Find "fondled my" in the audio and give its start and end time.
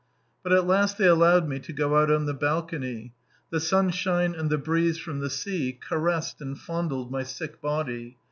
6.59-7.21